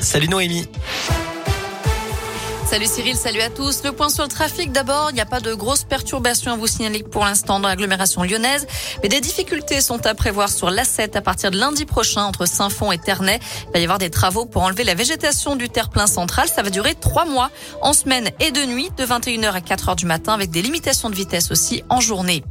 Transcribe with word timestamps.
Salut 0.00 0.28
Noémie. 0.28 0.66
Salut 2.64 2.86
Cyril, 2.86 3.16
salut 3.16 3.42
à 3.42 3.50
tous. 3.50 3.82
Le 3.84 3.92
point 3.92 4.08
sur 4.08 4.22
le 4.22 4.30
trafic 4.30 4.72
d'abord, 4.72 5.10
il 5.10 5.14
n'y 5.14 5.20
a 5.20 5.26
pas 5.26 5.40
de 5.40 5.52
grosses 5.52 5.84
perturbations 5.84 6.52
à 6.52 6.56
vous 6.56 6.66
signaler 6.66 7.02
pour 7.02 7.26
l'instant 7.26 7.60
dans 7.60 7.68
l'agglomération 7.68 8.22
lyonnaise, 8.22 8.66
mais 9.02 9.10
des 9.10 9.20
difficultés 9.20 9.82
sont 9.82 10.06
à 10.06 10.14
prévoir 10.14 10.48
sur 10.48 10.70
l'A7 10.70 11.18
à 11.18 11.20
partir 11.20 11.50
de 11.50 11.58
lundi 11.58 11.84
prochain 11.84 12.24
entre 12.24 12.46
Saint-Fond 12.46 12.92
et 12.92 12.98
Ternay. 12.98 13.40
Il 13.66 13.72
va 13.74 13.78
y 13.80 13.82
avoir 13.82 13.98
des 13.98 14.08
travaux 14.08 14.46
pour 14.46 14.62
enlever 14.62 14.84
la 14.84 14.94
végétation 14.94 15.54
du 15.54 15.68
terre-plein 15.68 16.06
central. 16.06 16.48
Ça 16.48 16.62
va 16.62 16.70
durer 16.70 16.94
trois 16.94 17.26
mois 17.26 17.50
en 17.82 17.92
semaine 17.92 18.30
et 18.40 18.52
de 18.52 18.64
nuit 18.64 18.88
de 18.96 19.04
21h 19.04 19.50
à 19.50 19.60
4h 19.60 19.96
du 19.96 20.06
matin 20.06 20.32
avec 20.32 20.50
des 20.50 20.62
limitations 20.62 21.10
de 21.10 21.14
vitesse 21.14 21.50
aussi 21.50 21.82
en 21.90 22.00
journée. 22.00 22.42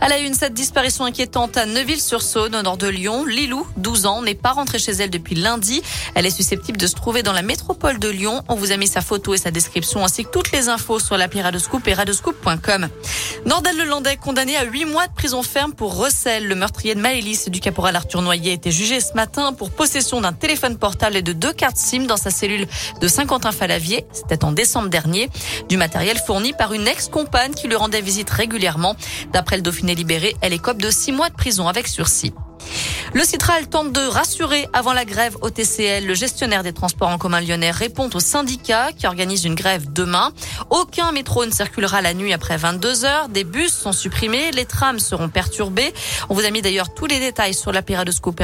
À 0.00 0.08
la 0.08 0.18
une, 0.18 0.34
cette 0.34 0.52
disparition 0.52 1.04
inquiétante 1.04 1.56
à 1.56 1.64
Neuville-sur-Saône, 1.64 2.54
au 2.54 2.62
nord 2.62 2.76
de 2.76 2.86
Lyon. 2.86 3.24
Lilou, 3.24 3.66
12 3.78 4.06
ans, 4.06 4.20
n'est 4.20 4.34
pas 4.34 4.50
rentrée 4.50 4.78
chez 4.78 4.92
elle 4.92 5.08
depuis 5.08 5.34
lundi. 5.34 5.80
Elle 6.14 6.26
est 6.26 6.30
susceptible 6.30 6.76
de 6.76 6.86
se 6.86 6.94
trouver 6.94 7.22
dans 7.22 7.32
la 7.32 7.40
métropole 7.40 7.98
de 7.98 8.08
Lyon. 8.08 8.42
On 8.48 8.56
vous 8.56 8.72
a 8.72 8.76
mis 8.76 8.88
sa 8.88 9.00
photo 9.00 9.32
et 9.32 9.38
sa 9.38 9.50
description 9.50 10.04
ainsi 10.04 10.24
que 10.24 10.30
toutes 10.30 10.52
les 10.52 10.68
infos 10.68 10.98
sur 10.98 11.16
l'appli 11.16 11.40
Radoscoop 11.40 11.88
et 11.88 11.94
radoscoop.com. 11.94 12.88
Nordal 13.46 13.76
Lelandais, 13.76 14.16
condamné 14.16 14.56
à 14.56 14.64
8 14.64 14.84
mois 14.84 15.06
de 15.06 15.14
prison 15.14 15.42
ferme 15.42 15.72
pour 15.72 15.96
recel. 15.96 16.46
Le 16.46 16.54
meurtrier 16.54 16.94
de 16.94 17.00
Maëlys 17.00 17.48
du 17.48 17.60
caporal 17.60 17.96
Arthur 17.96 18.20
Noyer 18.20 18.50
a 18.50 18.54
été 18.54 18.70
jugé 18.70 19.00
ce 19.00 19.14
matin 19.14 19.54
pour 19.54 19.70
possession 19.70 20.20
d'un 20.20 20.34
téléphone 20.34 20.76
portable 20.76 21.16
et 21.16 21.22
de 21.22 21.32
deux 21.32 21.52
cartes 21.52 21.78
SIM 21.78 22.04
dans 22.04 22.18
sa 22.18 22.30
cellule 22.30 22.66
de 23.00 23.08
Saint-Quentin-Falavier. 23.08 24.04
C'était 24.12 24.44
en 24.44 24.52
décembre 24.52 24.88
dernier. 24.88 25.30
Du 25.70 25.78
matériel 25.78 26.18
fourni 26.18 26.52
par 26.52 26.74
une 26.74 26.86
ex-compagne 26.86 27.54
qui 27.54 27.66
lui 27.66 27.76
rendait 27.76 28.02
visite 28.02 28.28
régulièrement. 28.28 28.94
D'après 29.32 29.56
le 29.56 29.62
Dauphiné 29.62 29.85
libérée, 29.94 30.36
elle 30.40 30.52
écope 30.52 30.78
de 30.78 30.90
six 30.90 31.12
mois 31.12 31.28
de 31.28 31.34
prison 31.34 31.68
avec 31.68 31.86
sursis. 31.86 32.32
Le 33.14 33.24
Citral 33.24 33.68
tente 33.68 33.92
de 33.92 34.00
rassurer 34.00 34.68
avant 34.72 34.92
la 34.92 35.04
grève 35.04 35.36
au 35.40 35.48
TCL. 35.48 36.06
Le 36.06 36.14
gestionnaire 36.14 36.62
des 36.62 36.72
transports 36.72 37.08
en 37.08 37.18
commun 37.18 37.40
lyonnais 37.40 37.70
répond 37.70 38.10
au 38.12 38.20
syndicat 38.20 38.90
qui 38.92 39.06
organise 39.06 39.44
une 39.44 39.54
grève 39.54 39.92
demain. 39.92 40.32
Aucun 40.70 41.12
métro 41.12 41.46
ne 41.46 41.50
circulera 41.50 42.02
la 42.02 42.14
nuit 42.14 42.32
après 42.32 42.56
22 42.56 43.04
heures. 43.04 43.28
Des 43.28 43.44
bus 43.44 43.72
sont 43.72 43.92
supprimés. 43.92 44.50
Les 44.52 44.64
trams 44.64 44.98
seront 44.98 45.28
perturbés. 45.28 45.94
On 46.28 46.34
vous 46.34 46.44
a 46.44 46.50
mis 46.50 46.62
d'ailleurs 46.62 46.92
tous 46.92 47.06
les 47.06 47.20
détails 47.20 47.54
sur 47.54 47.72
la 47.72 47.82
péradoscope, 47.82 48.42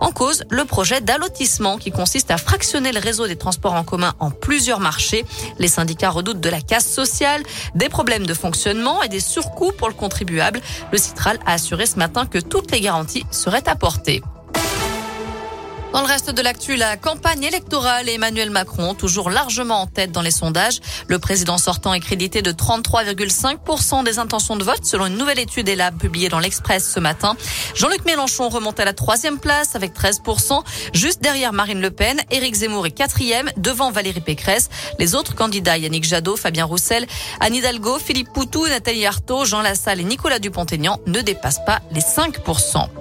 En 0.00 0.12
cause, 0.12 0.44
le 0.50 0.64
projet 0.64 1.00
d'allotissement 1.00 1.78
qui 1.78 1.90
consiste 1.90 2.30
à 2.30 2.36
fractionner 2.36 2.92
le 2.92 3.00
réseau 3.00 3.26
des 3.26 3.36
transports 3.36 3.74
en 3.74 3.84
commun 3.84 4.14
en 4.20 4.30
plusieurs 4.30 4.80
marchés. 4.80 5.24
Les 5.58 5.68
syndicats 5.68 6.10
redoutent 6.10 6.40
de 6.40 6.50
la 6.50 6.60
casse 6.60 6.88
sociale, 6.88 7.42
des 7.74 7.88
problèmes 7.88 8.26
de 8.26 8.34
fonctionnement 8.34 9.02
et 9.02 9.08
des 9.08 9.20
surcoûts 9.20 9.72
pour 9.72 9.88
le 9.88 9.94
contribuable. 9.94 10.60
Le 10.92 10.98
Citral 10.98 11.38
a 11.46 11.54
assuré 11.54 11.86
ce 11.86 11.96
matin 11.96 12.26
que 12.26 12.38
toutes 12.38 12.70
les 12.70 12.80
garanties 12.80 13.24
serait 13.30 13.68
apportée. 13.68 14.22
Dans 15.92 16.02
le 16.02 16.06
reste 16.06 16.30
de 16.30 16.40
l'actu, 16.40 16.76
la 16.76 16.96
campagne 16.96 17.42
électorale 17.42 18.08
Emmanuel 18.08 18.50
Macron, 18.50 18.94
toujours 18.94 19.28
largement 19.28 19.80
en 19.80 19.86
tête 19.88 20.12
dans 20.12 20.22
les 20.22 20.30
sondages. 20.30 20.78
Le 21.08 21.18
président 21.18 21.58
sortant 21.58 21.92
est 21.92 22.00
crédité 22.00 22.42
de 22.42 22.52
33,5% 22.52 24.04
des 24.04 24.20
intentions 24.20 24.54
de 24.54 24.62
vote 24.62 24.84
selon 24.84 25.06
une 25.06 25.16
nouvelle 25.16 25.40
étude 25.40 25.68
ELAB 25.68 25.98
publiée 25.98 26.28
dans 26.28 26.38
l'Express 26.38 26.88
ce 26.94 27.00
matin. 27.00 27.36
Jean-Luc 27.74 28.04
Mélenchon 28.04 28.48
remonte 28.48 28.78
à 28.78 28.84
la 28.84 28.92
troisième 28.92 29.40
place 29.40 29.74
avec 29.74 29.92
13%, 29.92 30.62
juste 30.94 31.22
derrière 31.22 31.52
Marine 31.52 31.80
Le 31.80 31.90
Pen. 31.90 32.20
Éric 32.30 32.54
Zemmour 32.54 32.86
est 32.86 32.92
quatrième, 32.92 33.50
devant 33.56 33.90
Valérie 33.90 34.20
Pécresse. 34.20 34.68
Les 35.00 35.16
autres 35.16 35.34
candidats, 35.34 35.76
Yannick 35.76 36.04
Jadot, 36.04 36.36
Fabien 36.36 36.66
Roussel, 36.66 37.06
Anne 37.40 37.56
Hidalgo, 37.56 37.98
Philippe 37.98 38.32
Poutou, 38.32 38.64
Nathalie 38.68 39.06
Arthaud, 39.06 39.44
Jean 39.44 39.60
Lassalle 39.60 40.00
et 40.00 40.04
Nicolas 40.04 40.38
Dupont-Aignan 40.38 41.00
ne 41.06 41.20
dépassent 41.20 41.64
pas 41.66 41.80
les 41.90 42.00
5%. 42.00 42.99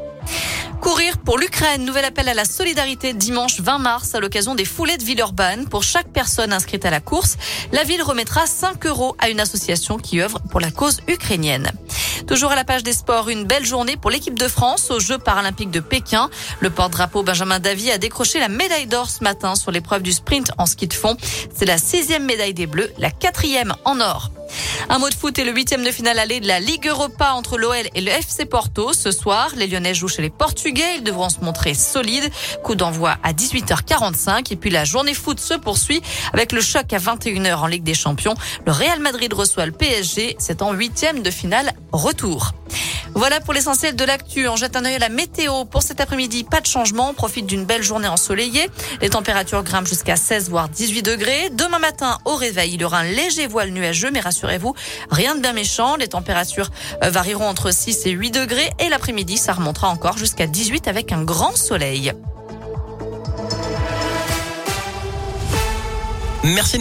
Courir 0.81 1.17
pour 1.17 1.37
l'Ukraine. 1.37 1.85
Nouvel 1.85 2.05
appel 2.05 2.29
à 2.29 2.33
la 2.33 2.45
solidarité 2.45 3.13
dimanche 3.13 3.59
20 3.59 3.77
mars 3.79 4.15
à 4.15 4.19
l'occasion 4.19 4.55
des 4.55 4.65
foulées 4.65 4.97
de 4.97 5.03
Villeurbanne. 5.03 5.67
Pour 5.67 5.83
chaque 5.83 6.07
personne 6.07 6.53
inscrite 6.53 6.85
à 6.85 6.89
la 6.89 7.01
course, 7.01 7.37
la 7.71 7.83
ville 7.83 8.01
remettra 8.01 8.45
5 8.45 8.85
euros 8.85 9.15
à 9.19 9.29
une 9.29 9.39
association 9.39 9.97
qui 9.97 10.21
œuvre 10.21 10.39
pour 10.49 10.59
la 10.59 10.71
cause 10.71 11.01
ukrainienne. 11.07 11.71
Toujours 12.27 12.51
à 12.51 12.55
la 12.55 12.63
page 12.63 12.83
des 12.83 12.93
sports, 12.93 13.29
une 13.29 13.45
belle 13.45 13.65
journée 13.65 13.97
pour 13.97 14.11
l'équipe 14.11 14.37
de 14.37 14.47
France 14.47 14.91
aux 14.91 14.99
Jeux 14.99 15.17
paralympiques 15.17 15.71
de 15.71 15.79
Pékin. 15.79 16.29
Le 16.59 16.69
porte-drapeau 16.69 17.23
Benjamin 17.23 17.59
Davy 17.59 17.91
a 17.91 17.97
décroché 17.97 18.39
la 18.39 18.49
médaille 18.49 18.87
d'or 18.87 19.09
ce 19.09 19.23
matin 19.23 19.55
sur 19.55 19.71
l'épreuve 19.71 20.01
du 20.01 20.11
sprint 20.11 20.51
en 20.57 20.65
ski 20.65 20.87
de 20.87 20.93
fond. 20.93 21.17
C'est 21.53 21.65
la 21.65 21.77
sixième 21.77 22.25
médaille 22.25 22.53
des 22.53 22.67
Bleus, 22.67 22.91
la 22.97 23.11
quatrième 23.11 23.73
en 23.83 23.99
or. 23.99 24.31
Un 24.89 24.99
mot 24.99 25.09
de 25.09 25.13
foot 25.13 25.37
et 25.37 25.43
le 25.43 25.51
huitième 25.51 25.83
de 25.83 25.91
finale 25.91 26.19
aller 26.19 26.39
de 26.39 26.47
la 26.47 26.59
Ligue 26.59 26.87
Europa 26.87 27.33
entre 27.33 27.57
l'OL 27.57 27.75
et 27.93 28.01
le 28.01 28.09
FC 28.09 28.45
Porto. 28.45 28.93
Ce 28.93 29.11
soir, 29.11 29.51
les 29.55 29.67
Lyonnais 29.67 29.93
jouent 29.93 30.07
chez 30.07 30.21
les 30.21 30.29
Portugais. 30.29 30.95
Ils 30.97 31.03
devront 31.03 31.29
se 31.29 31.39
montrer 31.41 31.73
solides. 31.73 32.29
Coup 32.63 32.75
d'envoi 32.75 33.17
à 33.23 33.33
18h45. 33.33 34.51
Et 34.51 34.55
puis 34.55 34.69
la 34.69 34.85
journée 34.85 35.13
foot 35.13 35.39
se 35.39 35.53
poursuit 35.53 36.01
avec 36.33 36.51
le 36.51 36.61
choc 36.61 36.91
à 36.93 36.97
21h 36.97 37.55
en 37.55 37.67
Ligue 37.67 37.83
des 37.83 37.93
Champions. 37.93 38.35
Le 38.65 38.71
Real 38.71 38.99
Madrid 38.99 39.31
reçoit 39.33 39.65
le 39.65 39.71
PSG. 39.71 40.35
C'est 40.39 40.61
en 40.61 40.73
huitième 40.73 41.21
de 41.21 41.31
finale 41.31 41.73
retour. 41.91 42.53
Voilà 43.19 43.41
pour 43.41 43.53
l'essentiel 43.53 43.97
de 43.97 44.05
l'actu. 44.05 44.47
On 44.47 44.55
jette 44.55 44.77
un 44.77 44.85
œil 44.85 44.95
à 44.95 44.99
la 44.99 45.09
météo. 45.09 45.65
Pour 45.65 45.83
cet 45.83 45.99
après-midi, 45.99 46.45
pas 46.45 46.61
de 46.61 46.65
changement. 46.65 47.09
On 47.09 47.13
profite 47.13 47.45
d'une 47.45 47.65
belle 47.65 47.83
journée 47.83 48.07
ensoleillée. 48.07 48.69
Les 49.01 49.09
températures 49.09 49.61
grimpent 49.61 49.89
jusqu'à 49.89 50.15
16 50.15 50.49
voire 50.49 50.69
18 50.69 51.01
degrés. 51.01 51.49
Demain 51.49 51.79
matin, 51.79 52.17
au 52.23 52.35
réveil, 52.35 52.75
il 52.75 52.81
y 52.81 52.85
aura 52.85 52.99
un 52.99 53.03
léger 53.03 53.45
voile 53.45 53.71
nuageux, 53.71 54.09
mais 54.09 54.21
rassurez-vous, 54.21 54.73
rien 55.11 55.35
de 55.35 55.41
bien 55.41 55.51
méchant. 55.51 55.97
Les 55.97 56.07
températures 56.07 56.69
euh, 57.03 57.09
varieront 57.09 57.49
entre 57.49 57.73
6 57.73 58.05
et 58.05 58.11
8 58.11 58.31
degrés. 58.31 58.71
Et 58.79 58.87
l'après-midi, 58.87 59.35
ça 59.35 59.51
remontera 59.51 59.89
encore 59.89 60.17
jusqu'à 60.17 60.47
18 60.47 60.87
avec 60.87 61.11
un 61.11 61.21
grand 61.21 61.57
soleil. 61.57 62.13
Merci. 66.45 66.77